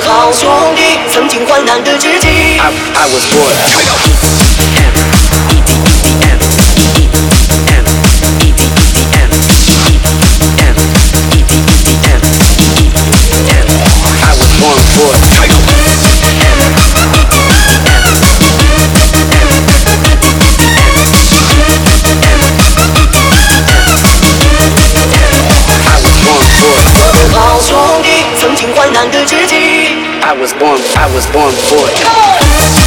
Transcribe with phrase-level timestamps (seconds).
[0.00, 2.28] 好兄弟曾经患难的知己。
[28.98, 32.85] I was born, I was born for it.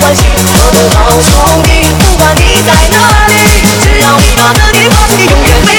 [0.00, 3.34] 欢系我的好兄弟不管你在哪里
[3.82, 5.77] 只要你拿个电话你永远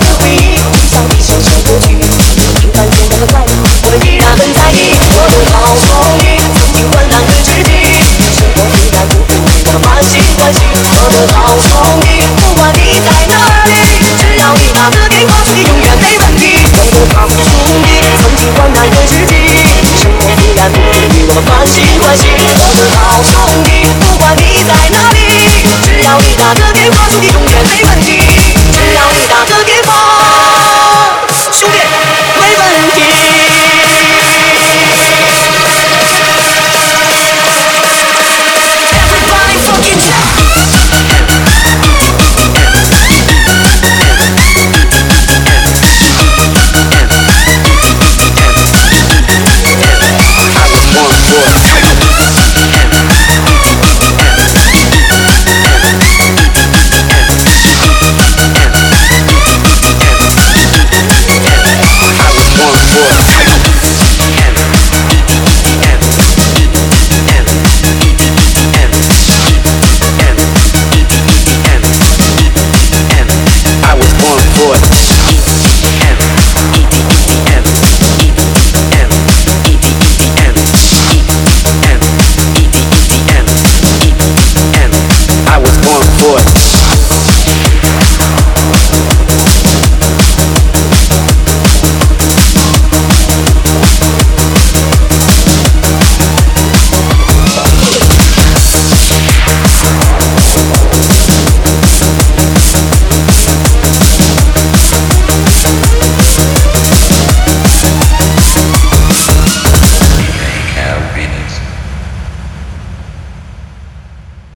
[0.00, 1.94] 的回忆，一扫你小小孤寂。
[2.00, 3.52] 我平凡却那的快乐，
[3.84, 4.96] 我们依然很在意。
[5.12, 5.88] 我的好兄
[6.18, 7.70] 弟，曾经患难的知己，
[8.32, 9.48] 生活依然不平凡。
[9.66, 13.36] 我们欢欣欢喜，我的好兄弟，不管你在哪
[13.68, 13.70] 里，
[14.18, 16.58] 只要你打个电话，兄弟永远没问题。
[16.74, 17.44] 我的好兄
[17.84, 17.88] 弟，
[18.20, 19.34] 曾经患难的知己，
[20.00, 21.28] 生活依然不平凡。
[21.28, 25.18] 我们欢欣欢喜，我的好兄弟，不管你在哪里，
[25.84, 28.49] 只要你打个电话，兄弟永远没问题。
[28.90, 31.78] 只要你打个电话兄弟
[32.40, 33.39] 没问题。